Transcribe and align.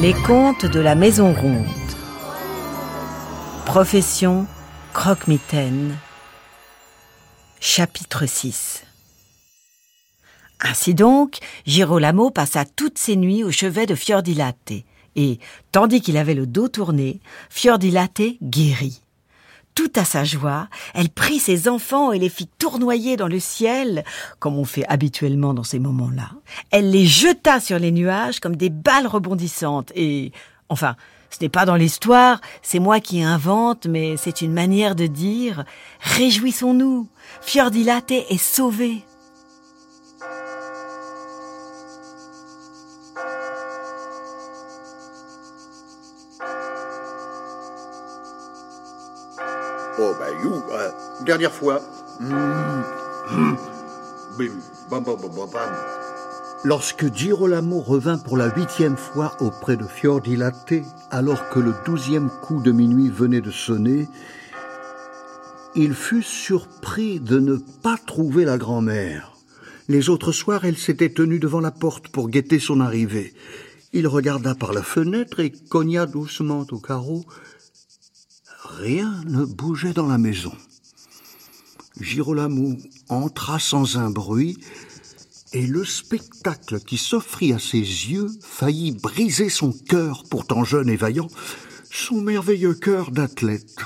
Les 0.00 0.14
contes 0.26 0.64
de 0.64 0.80
la 0.80 0.94
Maison 0.94 1.34
Ronde. 1.34 1.66
Profession 3.66 4.46
croque-mitaine. 4.94 5.98
Chapitre 7.60 8.24
6 8.24 8.84
Ainsi 10.62 10.94
donc, 10.94 11.40
Girolamo 11.66 12.30
passa 12.30 12.64
toutes 12.64 12.96
ses 12.96 13.16
nuits 13.16 13.44
au 13.44 13.50
chevet 13.50 13.84
de 13.84 13.94
Fiordilate, 13.94 14.72
et, 15.14 15.40
tandis 15.72 16.00
qu'il 16.00 16.16
avait 16.16 16.32
le 16.32 16.46
dos 16.46 16.68
tourné, 16.68 17.20
Fiordilate 17.50 18.38
guérit. 18.42 19.02
Tout 19.80 19.92
à 19.96 20.04
sa 20.04 20.24
joie, 20.24 20.68
elle 20.92 21.08
prit 21.08 21.38
ses 21.38 21.66
enfants 21.66 22.12
et 22.12 22.18
les 22.18 22.28
fit 22.28 22.50
tournoyer 22.58 23.16
dans 23.16 23.28
le 23.28 23.40
ciel, 23.40 24.04
comme 24.38 24.58
on 24.58 24.66
fait 24.66 24.84
habituellement 24.88 25.54
dans 25.54 25.62
ces 25.62 25.78
moments-là. 25.78 26.32
Elle 26.70 26.90
les 26.90 27.06
jeta 27.06 27.60
sur 27.60 27.78
les 27.78 27.90
nuages 27.90 28.40
comme 28.40 28.56
des 28.56 28.68
balles 28.68 29.06
rebondissantes, 29.06 29.90
et, 29.94 30.32
enfin, 30.68 30.96
ce 31.30 31.38
n'est 31.40 31.48
pas 31.48 31.64
dans 31.64 31.76
l'histoire, 31.76 32.42
c'est 32.60 32.78
moi 32.78 33.00
qui 33.00 33.22
invente, 33.22 33.86
mais 33.86 34.18
c'est 34.18 34.42
une 34.42 34.52
manière 34.52 34.94
de 34.94 35.06
dire 35.06 35.64
Réjouissons-nous, 36.00 37.08
Fiordilate 37.40 38.10
est 38.10 38.36
sauvé. 38.36 39.02
Ben, 50.20 50.38
you, 50.44 50.52
euh, 50.70 50.90
dernière 51.24 51.50
fois. 51.50 51.80
Bim, 52.20 52.26
bam, 54.90 55.02
bam, 55.02 55.16
bam, 55.16 55.30
bam, 55.34 55.50
bam. 55.50 55.70
Lorsque 56.62 57.10
Girolamo 57.14 57.80
revint 57.80 58.18
pour 58.18 58.36
la 58.36 58.54
huitième 58.54 58.98
fois 58.98 59.32
auprès 59.40 59.78
de 59.78 59.84
Fiordilate, 59.84 60.74
alors 61.10 61.48
que 61.48 61.58
le 61.58 61.72
douzième 61.86 62.28
coup 62.42 62.60
de 62.60 62.70
minuit 62.70 63.08
venait 63.08 63.40
de 63.40 63.50
sonner, 63.50 64.08
il 65.74 65.94
fut 65.94 66.22
surpris 66.22 67.18
de 67.18 67.38
ne 67.38 67.56
pas 67.56 67.96
trouver 67.96 68.44
la 68.44 68.58
grand-mère. 68.58 69.32
Les 69.88 70.10
autres 70.10 70.32
soirs, 70.32 70.66
elle 70.66 70.76
s'était 70.76 71.14
tenue 71.14 71.38
devant 71.38 71.60
la 71.60 71.70
porte 71.70 72.08
pour 72.08 72.28
guetter 72.28 72.58
son 72.58 72.80
arrivée. 72.80 73.32
Il 73.94 74.06
regarda 74.06 74.54
par 74.54 74.74
la 74.74 74.82
fenêtre 74.82 75.40
et 75.40 75.50
cogna 75.70 76.04
doucement 76.04 76.66
au 76.70 76.78
carreau. 76.78 77.24
Rien 78.78 79.20
ne 79.26 79.44
bougeait 79.44 79.92
dans 79.92 80.06
la 80.06 80.18
maison. 80.18 80.52
Girolamo 82.00 82.76
entra 83.08 83.58
sans 83.58 83.98
un 83.98 84.10
bruit, 84.10 84.58
et 85.52 85.66
le 85.66 85.84
spectacle 85.84 86.78
qui 86.80 86.96
s'offrit 86.96 87.52
à 87.52 87.58
ses 87.58 87.78
yeux 87.78 88.28
faillit 88.40 88.92
briser 88.92 89.48
son 89.48 89.72
cœur, 89.72 90.24
pourtant 90.30 90.64
jeune 90.64 90.88
et 90.88 90.96
vaillant, 90.96 91.28
son 91.90 92.20
merveilleux 92.20 92.74
cœur 92.74 93.10
d'athlète. 93.10 93.76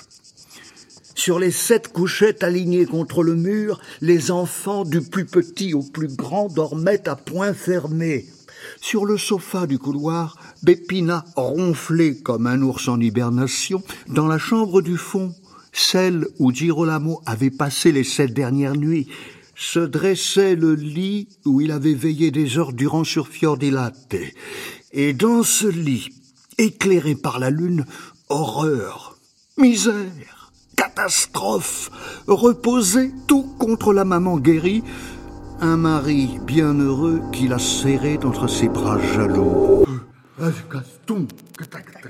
Sur 1.14 1.38
les 1.38 1.50
sept 1.50 1.88
couchettes 1.88 2.44
alignées 2.44 2.86
contre 2.86 3.22
le 3.22 3.34
mur, 3.34 3.80
les 4.02 4.30
enfants 4.30 4.84
du 4.84 5.00
plus 5.00 5.24
petit 5.24 5.72
au 5.72 5.82
plus 5.82 6.14
grand 6.14 6.48
dormaient 6.48 7.08
à 7.08 7.16
point 7.16 7.54
fermé. 7.54 8.26
Sur 8.80 9.06
le 9.06 9.16
sofa 9.16 9.66
du 9.66 9.78
couloir, 9.78 10.36
Bépina 10.64 11.26
ronflait 11.36 12.16
comme 12.16 12.46
un 12.46 12.62
ours 12.62 12.88
en 12.88 12.98
hibernation. 12.98 13.82
Dans 14.08 14.26
la 14.26 14.38
chambre 14.38 14.80
du 14.80 14.96
fond, 14.96 15.34
celle 15.72 16.26
où 16.38 16.52
Girolamo 16.52 17.20
avait 17.26 17.50
passé 17.50 17.92
les 17.92 18.02
sept 18.02 18.32
dernières 18.32 18.74
nuits, 18.74 19.06
se 19.54 19.80
dressait 19.80 20.56
le 20.56 20.74
lit 20.74 21.28
où 21.44 21.60
il 21.60 21.70
avait 21.70 21.94
veillé 21.94 22.30
des 22.30 22.56
heures 22.56 22.72
durant 22.72 23.04
sur 23.04 23.28
Fiordilate. 23.28 24.16
Et 24.92 25.12
dans 25.12 25.42
ce 25.42 25.66
lit, 25.66 26.08
éclairé 26.56 27.14
par 27.14 27.38
la 27.38 27.50
lune, 27.50 27.84
horreur, 28.30 29.18
misère, 29.58 30.50
catastrophe, 30.76 31.90
reposait 32.26 33.12
tout 33.26 33.54
contre 33.58 33.92
la 33.92 34.06
maman 34.06 34.38
guérie, 34.38 34.82
un 35.60 35.76
mari 35.76 36.38
bien 36.46 36.72
heureux 36.72 37.20
qui 37.32 37.48
la 37.48 37.58
serrait 37.58 38.24
entre 38.24 38.48
ses 38.48 38.68
bras 38.68 38.98
jaloux. 39.14 39.84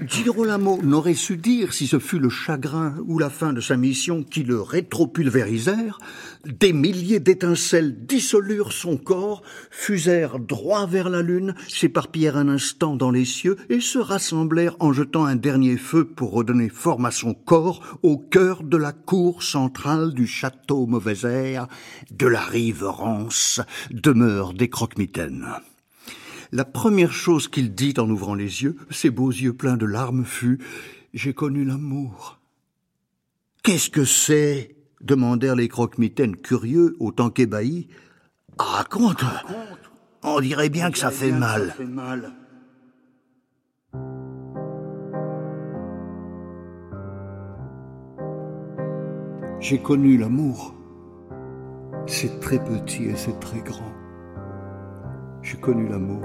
Girolamo 0.07 0.81
n'aurait 0.83 1.12
su 1.12 1.37
dire 1.37 1.75
si 1.75 1.87
ce 1.87 1.99
fut 1.99 2.19
le 2.19 2.31
chagrin 2.31 2.95
ou 3.07 3.19
la 3.19 3.29
fin 3.29 3.53
de 3.53 3.61
sa 3.61 3.77
mission 3.77 4.23
qui 4.23 4.45
le 4.45 4.62
rétropulvérisèrent. 4.62 5.99
Des 6.47 6.73
milliers 6.73 7.21
d'étincelles 7.21 8.07
dissolurent 8.07 8.73
son 8.73 8.97
corps, 8.97 9.43
fusèrent 9.71 10.39
droit 10.39 10.87
vers 10.87 11.11
la 11.11 11.21
lune, 11.21 11.55
s'éparpillèrent 11.69 12.39
un 12.39 12.49
instant 12.49 12.97
dans 12.97 13.11
les 13.11 13.27
cieux 13.27 13.57
et 13.69 13.81
se 13.81 13.99
rassemblèrent 13.99 14.77
en 14.81 14.95
jetant 14.95 15.27
un 15.27 15.37
dernier 15.37 15.77
feu 15.77 16.06
pour 16.06 16.33
redonner 16.33 16.71
forme 16.71 17.05
à 17.05 17.11
son 17.11 17.35
corps 17.35 17.99
au 18.03 18.17
cœur 18.17 18.62
de 18.62 18.79
la 18.79 18.93
cour 18.93 19.43
centrale 19.43 20.15
du 20.15 20.27
château 20.27 20.87
mauvais 20.87 21.25
air 21.25 21.69
de 22.11 22.27
la 22.27 22.41
rive 22.41 22.85
rance, 22.85 23.61
demeure 23.91 24.55
des 24.55 24.71
croque-mitaines. 24.71 25.47
La 26.55 26.65
première 26.65 27.13
chose 27.13 27.49
qu'il 27.49 27.75
dit 27.75 27.95
en 27.99 28.09
ouvrant 28.09 28.37
les 28.37 28.63
yeux, 28.63 28.77
ses 28.89 29.11
beaux 29.11 29.33
yeux 29.33 29.55
pleins 29.55 29.77
de 29.77 29.87
larmes, 29.87 30.25
fut 30.25 30.61
J'ai 31.13 31.35
connu 31.35 31.65
l'amour. 31.65 32.39
Qu'est-ce 33.65 33.91
que 33.91 34.05
c'est? 34.05 34.77
demandèrent 35.01 35.57
les 35.57 35.67
croque-mitaines 35.67 36.37
curieux 36.37 36.95
autant 37.01 37.29
qu'ébahis. 37.29 37.89
Raconte 38.57 39.25
On 40.23 40.39
dirait 40.39 40.69
bien 40.69 40.93
que 40.93 40.99
ça 40.99 41.11
fait 41.11 41.33
mal. 41.33 41.75
J'ai 49.59 49.83
connu 49.83 50.17
l'amour. 50.19 50.73
C'est 52.07 52.39
très 52.39 52.63
petit 52.63 53.07
et 53.07 53.17
c'est 53.17 53.41
très 53.41 53.61
grand. 53.61 54.04
J'ai 55.55 55.61
connu 55.61 55.87
l'amour. 55.89 56.21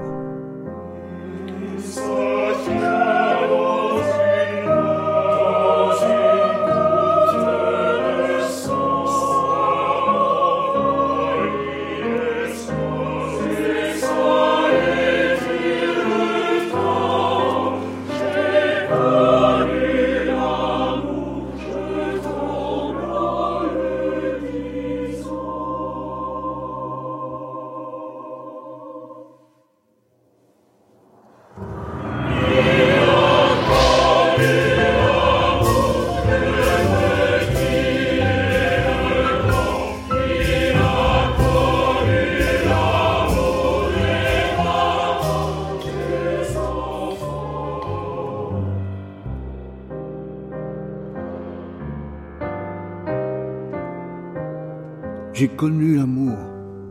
J'ai 55.40 55.48
connu 55.48 55.96
l'amour 55.96 56.38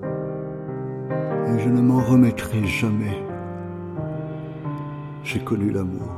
et 0.03 1.59
je 1.59 1.69
ne 1.69 1.83
m'en 1.83 2.01
remettrai 2.01 2.65
jamais. 2.65 3.23
J'ai 5.23 5.41
connu 5.41 5.71
l'amour. 5.71 6.09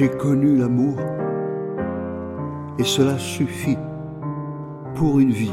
J'ai 0.00 0.08
connu 0.08 0.56
l'amour. 0.56 0.96
Et 2.78 2.84
cela 2.84 3.18
suffit 3.18 3.76
pour 4.94 5.20
une 5.20 5.30
vie. 5.30 5.52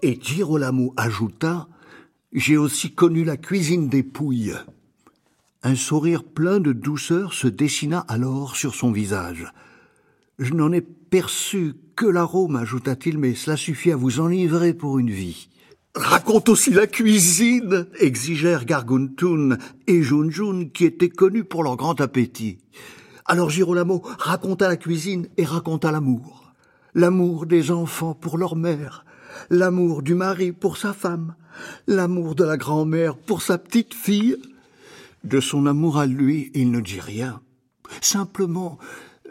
Et 0.00 0.18
Girolamo 0.22 0.94
ajouta 0.96 1.66
J'ai 2.32 2.56
aussi 2.56 2.92
connu 2.92 3.24
la 3.24 3.36
cuisine 3.36 3.88
des 3.88 4.04
pouilles. 4.04 4.54
Un 5.64 5.74
sourire 5.74 6.22
plein 6.22 6.60
de 6.60 6.72
douceur 6.72 7.34
se 7.34 7.48
dessina 7.48 8.00
alors 8.06 8.54
sur 8.54 8.76
son 8.76 8.92
visage. 8.92 9.52
Je 10.38 10.54
n'en 10.54 10.70
ai 10.70 10.82
perçu 10.82 11.74
que 11.96 12.06
l'arôme, 12.06 12.54
ajouta-t-il, 12.54 13.18
mais 13.18 13.34
cela 13.34 13.56
suffit 13.56 13.90
à 13.90 13.96
vous 13.96 14.20
enivrer 14.20 14.72
pour 14.72 15.00
une 15.00 15.10
vie. 15.10 15.48
Raconte 15.96 16.48
aussi 16.48 16.70
la 16.70 16.86
cuisine, 16.86 17.88
exigèrent 17.98 18.66
Garguntun 18.66 19.58
et 19.88 20.04
Junjun, 20.04 20.68
qui 20.72 20.84
étaient 20.84 21.08
connus 21.08 21.42
pour 21.42 21.64
leur 21.64 21.76
grand 21.76 22.00
appétit. 22.00 22.58
Alors 23.24 23.50
Girolamo 23.50 24.02
raconta 24.20 24.68
la 24.68 24.76
cuisine 24.76 25.26
et 25.36 25.44
raconta 25.44 25.90
l'amour. 25.90 26.54
L'amour 26.94 27.46
des 27.46 27.72
enfants 27.72 28.14
pour 28.14 28.38
leur 28.38 28.54
mère, 28.54 29.04
l'amour 29.50 30.02
du 30.02 30.14
mari 30.14 30.52
pour 30.52 30.76
sa 30.76 30.92
femme, 30.92 31.34
l'amour 31.86 32.34
de 32.34 32.44
la 32.44 32.56
grand-mère 32.56 33.16
pour 33.16 33.42
sa 33.42 33.58
petite 33.58 33.94
fille. 33.94 34.36
De 35.24 35.40
son 35.40 35.66
amour 35.66 35.98
à 35.98 36.06
lui, 36.06 36.50
il 36.54 36.70
ne 36.70 36.80
dit 36.80 37.00
rien. 37.00 37.40
Simplement, 38.00 38.78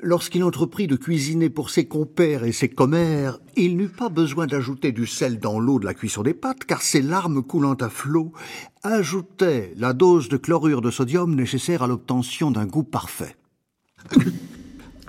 lorsqu'il 0.01 0.43
entreprit 0.43 0.87
de 0.87 0.95
cuisiner 0.95 1.49
pour 1.49 1.69
ses 1.69 1.85
compères 1.87 2.43
et 2.43 2.51
ses 2.51 2.69
commères, 2.69 3.39
il 3.55 3.77
n'eut 3.77 3.87
pas 3.87 4.09
besoin 4.09 4.47
d'ajouter 4.47 4.91
du 4.91 5.07
sel 5.07 5.39
dans 5.39 5.59
l'eau 5.59 5.79
de 5.79 5.85
la 5.85 5.93
cuisson 5.93 6.23
des 6.23 6.33
pâtes, 6.33 6.65
car 6.65 6.81
ses 6.81 7.01
larmes 7.01 7.43
coulant 7.43 7.75
à 7.75 7.89
flot 7.89 8.33
ajoutaient 8.83 9.73
la 9.77 9.93
dose 9.93 10.29
de 10.29 10.37
chlorure 10.37 10.81
de 10.81 10.91
sodium 10.91 11.35
nécessaire 11.35 11.83
à 11.83 11.87
l'obtention 11.87 12.51
d'un 12.51 12.65
goût 12.65 12.83
parfait. 12.83 13.35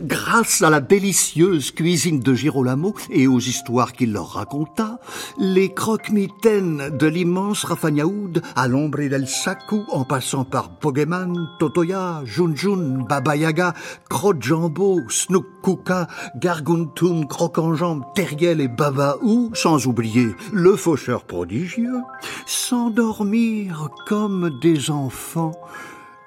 Grâce 0.00 0.62
à 0.62 0.70
la 0.70 0.80
délicieuse 0.80 1.72
cuisine 1.72 2.20
de 2.20 2.32
Girolamo 2.32 2.94
et 3.10 3.26
aux 3.26 3.40
histoires 3.40 3.92
qu'il 3.92 4.12
leur 4.12 4.28
raconta, 4.28 5.00
les 5.38 5.74
croque-mitaines 5.74 6.96
de 6.96 7.06
l'immense 7.08 7.64
Rafagnaoud, 7.64 8.40
à 8.54 8.68
l'ombre 8.68 9.08
del 9.08 9.26
Saku, 9.26 9.82
en 9.90 10.04
passant 10.04 10.44
par 10.44 10.70
Bogeman, 10.80 11.48
Totoya, 11.58 12.22
Junjun, 12.24 13.04
Baba 13.08 13.34
Yaga, 13.34 13.74
Crotte 14.08 14.40
Jambo, 14.40 15.00
Snook 15.08 15.46
Kuka, 15.64 16.06
Garguntun, 16.36 17.26
Croc-en-Jambe, 17.26 18.04
Teriel 18.14 18.60
et 18.60 18.68
Babaou, 18.68 19.50
sans 19.54 19.86
oublier 19.88 20.28
le 20.52 20.76
faucheur 20.76 21.24
prodigieux, 21.24 22.02
s'endormirent 22.46 23.90
comme 24.06 24.60
des 24.60 24.92
enfants 24.92 25.52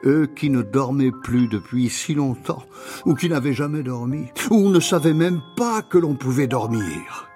eux 0.05 0.27
qui 0.27 0.49
ne 0.49 0.61
dormaient 0.61 1.11
plus 1.11 1.47
depuis 1.47 1.89
si 1.89 2.13
longtemps, 2.13 2.63
ou 3.05 3.15
qui 3.15 3.29
n'avaient 3.29 3.53
jamais 3.53 3.83
dormi, 3.83 4.27
ou 4.49 4.69
ne 4.69 4.79
savaient 4.79 5.13
même 5.13 5.41
pas 5.55 5.81
que 5.81 5.97
l'on 5.97 6.15
pouvait 6.15 6.47
dormir. 6.47 7.27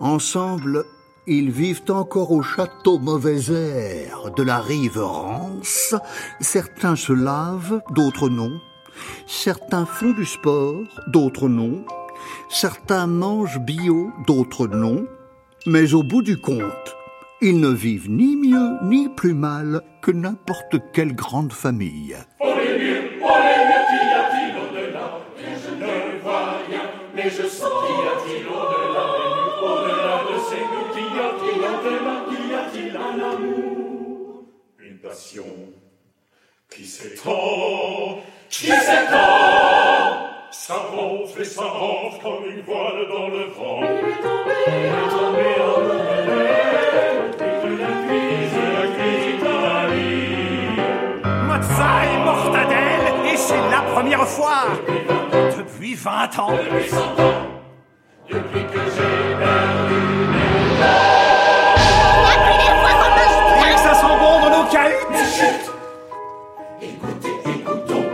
Ensemble, 0.00 0.84
ils 1.26 1.50
vivent 1.50 1.90
encore 1.90 2.32
au 2.32 2.42
château 2.42 2.98
Mauvais 2.98 3.52
Air 3.52 4.32
de 4.36 4.42
la 4.42 4.58
rive 4.58 4.98
Rance. 4.98 5.94
Certains 6.40 6.96
se 6.96 7.12
lavent, 7.12 7.80
d'autres 7.90 8.28
non. 8.28 8.50
Certains 9.26 9.86
font 9.86 10.10
du 10.10 10.24
sport, 10.24 10.82
d'autres 11.06 11.48
non. 11.48 11.84
Certains 12.50 13.06
mangent 13.06 13.60
bio, 13.60 14.10
d'autres 14.26 14.66
non. 14.66 15.06
Mais 15.66 15.94
au 15.94 16.02
bout 16.02 16.22
du 16.22 16.40
compte, 16.40 16.96
ils 17.44 17.58
ne 17.58 17.70
vivent 17.70 18.08
ni 18.08 18.36
mieux 18.36 18.78
ni 18.84 19.08
plus 19.08 19.34
mal 19.34 19.82
que 20.00 20.12
n'importe 20.12 20.76
quelle 20.92 21.12
grande 21.12 21.52
famille. 21.52 22.16
On 22.38 22.56
est 22.56 22.78
mieux, 22.78 23.02
on 23.20 23.36
est 23.36 23.64
mieux, 23.66 23.82
qu'y 23.90 24.08
a-t-il 24.14 24.54
au-delà 24.62 25.18
Je 25.36 25.74
ne 25.74 26.20
vois 26.22 26.58
rien, 26.68 26.82
mais 27.16 27.28
je 27.28 27.42
sens 27.48 27.72
qu'y 27.84 27.98
a-t-il 28.08 28.46
au-delà 28.46 29.06
Au-delà 29.60 30.22
de 30.30 30.38
ces 30.48 30.60
mots, 30.60 30.88
qu'y 30.94 31.18
a-t-il 31.18 31.58
au-delà 31.58 32.14
Qu'y 32.30 32.54
a-t-il 32.54 32.96
un 32.96 33.32
amour 33.32 34.44
Une 34.78 34.98
passion 34.98 35.44
qui 36.70 36.84
s'étend, 36.84 38.20
qui 38.48 38.66
s'étend 38.66 40.28
ça 40.52 40.74
ronfle 40.74 41.40
et 41.40 41.44
ça 41.44 41.64
ronfle 41.64 42.22
comme 42.22 42.44
une 42.44 42.60
voile 42.60 43.08
dans 43.08 43.28
le 43.28 43.44
vent. 43.46 43.80
Il 43.80 44.10
est 44.10 44.22
tombé, 44.22 44.52
il 44.68 44.84
est 44.84 45.10
tombé 45.10 46.61
Mozart 51.82 52.18
mortadelle, 52.24 53.12
et 53.26 53.36
c'est 53.36 53.70
la 53.70 53.82
première 53.92 54.26
fois 54.26 54.64
depuis 55.56 55.94
20 55.94 56.38
ans. 56.38 56.52
Depuis 56.52 56.88
100 56.88 56.96
ans, 56.96 57.06
depuis 58.30 58.64
que 58.66 58.78
j'ai 58.94 59.34
perdu 59.36 60.00
mes 60.32 60.78
La 60.78 62.36
première 62.46 62.76
fois 62.80 62.92
qu'on 63.00 63.10
mange 63.16 63.38
bien. 63.48 63.66
Et 63.68 63.74
que 63.74 63.80
ça 63.80 63.94
sent 63.94 64.16
bon 64.20 64.34
dans 64.40 64.52
nos 64.62 64.66
cahutes. 64.70 65.10
Mais 65.10 65.24
chut 65.24 65.62
Écoutez, 66.80 67.36
écoutons 67.50 68.06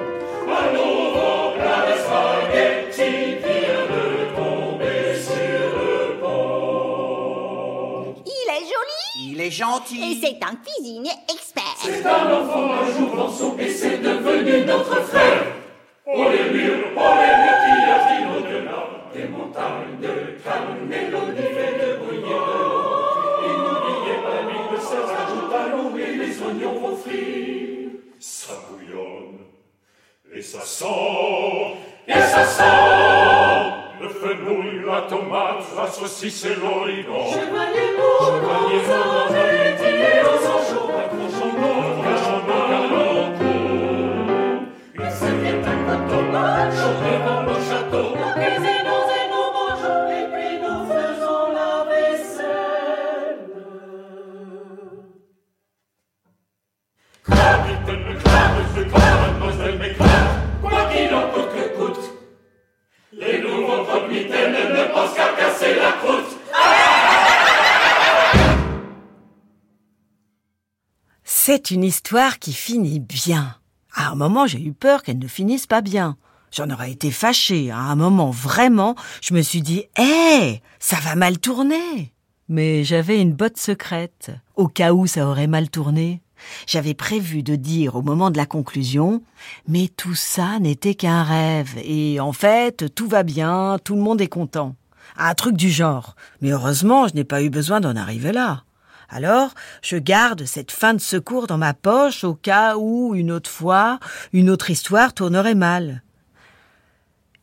Un 0.49 0.67
nouveau 0.73 1.37
plat 1.57 1.83
de 1.89 1.95
spaghetti 2.05 3.13
vient 3.37 3.85
de 3.95 4.05
tomber 4.35 5.01
sur 5.21 5.69
le 5.79 6.21
pont. 6.21 8.15
Il 8.25 8.49
est 8.51 8.65
joli. 8.65 9.33
Il 9.33 9.39
est 9.41 9.51
gentil. 9.51 10.01
Et 10.03 10.15
c'est 10.21 10.39
un 10.43 10.55
cuisinier 10.57 11.17
expert. 11.31 11.68
C'est 11.81 12.05
un 12.05 12.33
enfant 12.33 12.73
un 12.73 12.93
jour 12.93 13.15
lançon 13.15 13.57
et 13.57 13.69
c'est 13.69 13.99
devenu 13.99 14.65
notre 14.67 15.01
frère. 15.03 15.45
Oh 16.05 16.25
les 16.29 16.51
murs, 16.51 16.89
oh 16.97 17.11
les 17.21 17.35
murs, 17.39 17.59
qu'y 17.63 17.91
a-t-il 17.91 18.27
au-delà 18.37 18.81
Des 19.15 19.29
montagnes 19.29 20.01
de 20.01 20.09
d'olive 21.09 21.39
et 21.39 21.75
de 21.79 21.97
bruyère 21.99 22.47
de 22.47 22.59
l'eau. 22.65 22.99
Et 23.45 23.53
n'oubliez 23.59 24.19
pas, 24.25 24.43
l'huile 24.43 24.77
de 24.77 24.81
serre 24.81 25.09
ajoute 25.23 25.53
à 25.55 25.69
l'eau 25.69 25.97
et 25.97 26.17
les 26.17 26.43
oignons 26.43 26.81
vont 26.81 26.97
frire. 26.97 27.91
Ça 28.19 28.55
bouillonne, 28.69 29.39
et 30.35 30.43
ça 30.43 30.63
sent, 30.63 30.85
et 32.09 32.13
ça 32.13 32.45
sent. 32.45 33.28
La 34.99 35.05
tomate, 35.05 35.65
la 35.77 35.87
saucisse 35.87 36.45
et 36.45 36.57
l'origan. 36.57 37.31
Chevalier 37.31 37.95
lourd, 37.97 38.27
chevalier 38.27 38.81
lourd, 38.83 39.31
et 39.31 40.23
aux 40.27 40.43
tomate, 46.09 46.73
chaud 46.75 46.97
devant 47.05 47.43
le 47.43 47.55
château. 47.69 48.88
C'est 71.69 71.75
une 71.75 71.85
histoire 71.85 72.39
qui 72.39 72.55
finit 72.55 72.99
bien. 72.99 73.55
À 73.95 74.13
un 74.13 74.15
moment, 74.15 74.47
j'ai 74.47 74.59
eu 74.59 74.73
peur 74.73 75.03
qu'elle 75.03 75.19
ne 75.19 75.29
finisse 75.29 75.67
pas 75.67 75.83
bien. 75.83 76.17
J'en 76.51 76.71
aurais 76.71 76.93
été 76.93 77.11
fâchée. 77.11 77.71
À 77.71 77.77
un 77.77 77.95
moment, 77.95 78.31
vraiment, 78.31 78.95
je 79.21 79.35
me 79.35 79.43
suis 79.43 79.61
dit, 79.61 79.85
hé, 79.99 80.63
ça 80.79 80.97
va 81.03 81.15
mal 81.15 81.39
tourner. 81.39 82.15
Mais 82.49 82.85
j'avais 82.85 83.21
une 83.21 83.35
botte 83.35 83.59
secrète, 83.59 84.31
au 84.57 84.67
cas 84.67 84.95
où 84.95 85.07
ça 85.07 85.27
aurait 85.27 85.47
mal 85.47 85.69
tourné. 85.69 86.23
J'avais 86.67 86.95
prévu 86.95 87.43
de 87.43 87.55
dire 87.55 87.97
au 87.97 88.03
moment 88.03 88.31
de 88.31 88.39
la 88.39 88.47
conclusion, 88.47 89.23
mais 89.67 89.89
tout 89.89 90.15
ça 90.15 90.59
n'était 90.61 90.95
qu'un 90.95 91.23
rêve, 91.23 91.75
et 91.85 92.19
en 92.19 92.33
fait, 92.33 92.95
tout 92.95 93.09
va 93.09 93.25
bien, 93.25 93.77
tout 93.85 93.95
le 93.95 94.01
monde 94.01 94.23
est 94.23 94.29
content. 94.29 94.75
Un 95.19 95.35
truc 95.35 95.55
du 95.55 95.69
genre. 95.69 96.17
Mais 96.41 96.51
heureusement, 96.51 97.09
je 97.09 97.15
n'ai 97.15 97.25
pas 97.25 97.43
eu 97.43 97.51
besoin 97.51 97.81
d'en 97.81 97.95
arriver 97.95 98.33
là. 98.33 98.65
Alors, 99.09 99.55
je 99.83 99.97
garde 99.97 100.45
cette 100.45 100.71
fin 100.71 100.93
de 100.93 101.01
secours 101.01 101.47
dans 101.47 101.59
ma 101.59 101.73
poche 101.73 102.25
au 102.25 102.35
cas 102.35 102.77
où, 102.77 103.15
une 103.15 103.31
autre 103.31 103.51
fois, 103.51 103.99
une 104.33 104.51
autre 104.51 104.71
histoire 104.71 105.15
tournerait 105.15 105.55
mal. 105.55 106.03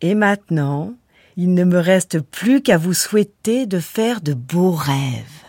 Et 0.01 0.13
maintenant, 0.13 0.93
il 1.37 1.53
ne 1.53 1.63
me 1.63 1.79
reste 1.79 2.19
plus 2.19 2.61
qu'à 2.61 2.77
vous 2.77 2.93
souhaiter 2.93 3.65
de 3.65 3.79
faire 3.79 4.21
de 4.21 4.33
beaux 4.33 4.71
rêves. 4.71 5.43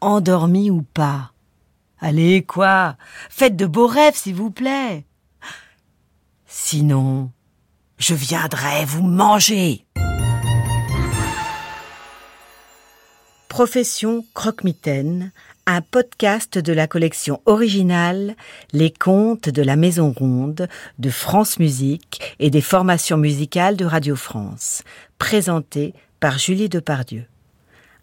Endormis 0.00 0.70
ou 0.70 0.82
pas. 0.82 1.32
Allez, 2.00 2.42
quoi? 2.42 2.96
Faites 3.30 3.56
de 3.56 3.66
beaux 3.66 3.86
rêves, 3.86 4.16
s'il 4.16 4.34
vous 4.34 4.50
plaît. 4.50 5.06
Sinon, 6.46 7.30
je 7.96 8.14
viendrai 8.14 8.84
vous 8.84 9.02
manger. 9.02 9.86
Profession 13.54 14.26
Croque-Mitaine, 14.34 15.30
un 15.66 15.80
podcast 15.80 16.58
de 16.58 16.72
la 16.72 16.88
collection 16.88 17.40
originale 17.46 18.34
Les 18.72 18.90
contes 18.90 19.48
de 19.48 19.62
la 19.62 19.76
Maison 19.76 20.10
Ronde 20.10 20.66
de 20.98 21.10
France 21.10 21.60
Musique 21.60 22.34
et 22.40 22.50
des 22.50 22.60
formations 22.60 23.16
musicales 23.16 23.76
de 23.76 23.84
Radio 23.84 24.16
France, 24.16 24.82
présenté 25.18 25.94
par 26.18 26.36
Julie 26.36 26.68
Depardieu. 26.68 27.26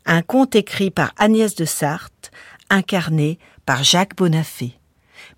Un 0.06 0.22
conte 0.22 0.56
écrit 0.56 0.90
par 0.90 1.12
Agnès 1.18 1.54
de 1.54 1.66
Sarthe, 1.66 2.32
incarné 2.70 3.38
par 3.66 3.84
Jacques 3.84 4.16
Bonafé. 4.16 4.80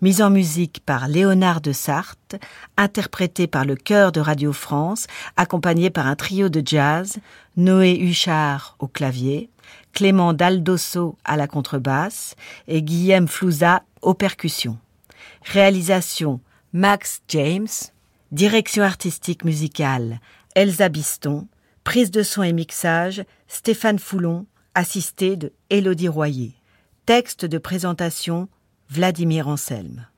Mise 0.02 0.22
en 0.22 0.30
musique 0.30 0.82
par 0.86 1.08
Léonard 1.08 1.62
de 1.62 1.72
Sarthe, 1.72 2.36
interprété 2.78 3.48
par 3.48 3.66
le 3.66 3.76
chœur 3.76 4.12
de 4.12 4.20
Radio 4.20 4.52
France, 4.52 5.08
accompagné 5.38 5.90
par 5.90 6.08
un 6.08 6.16
trio 6.16 6.50
de 6.50 6.62
jazz, 6.66 7.18
Noé 7.56 7.98
Huchard 8.00 8.76
au 8.80 8.88
clavier, 8.88 9.50
Clément 9.94 10.34
Daldosso 10.34 11.18
à 11.24 11.38
la 11.38 11.48
contrebasse 11.48 12.36
et 12.68 12.82
Guillaume 12.82 13.28
Flouza 13.28 13.84
aux 14.02 14.14
percussions. 14.14 14.78
Réalisation 15.44 16.42
Max 16.74 17.22
James, 17.30 17.68
direction 18.32 18.84
artistique 18.84 19.46
musicale 19.46 20.20
Elsa 20.56 20.90
Biston, 20.90 21.48
prise 21.84 22.12
de 22.12 22.24
son 22.24 22.44
et 22.44 22.54
mixage 22.54 23.24
Stéphane 23.48 24.00
Foulon, 24.00 24.46
assisté 24.76 25.36
de 25.36 25.54
Élodie 25.70 26.08
Royer. 26.08 26.54
Texte 27.06 27.46
de 27.46 27.58
présentation 27.58 28.48
Vladimir 28.90 29.48
Anselme. 29.48 30.13